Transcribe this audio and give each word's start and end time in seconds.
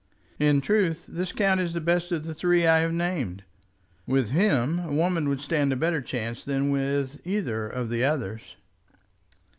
In 0.39 0.61
truth 0.61 1.05
this 1.07 1.31
count 1.31 1.59
is 1.59 1.73
the 1.73 1.79
best 1.79 2.11
of 2.11 2.23
the 2.25 2.33
three 2.33 2.65
I 2.65 2.79
have 2.79 2.91
named. 2.91 3.43
With 4.07 4.29
him 4.29 4.79
a 4.79 4.91
woman 4.91 5.29
would 5.29 5.41
stand 5.41 5.71
a 5.71 5.75
better 5.75 6.01
chance 6.01 6.43
than 6.43 6.71
with 6.71 7.19
either 7.23 7.67
of 7.69 7.91
the 7.91 8.03
others." 8.03 8.55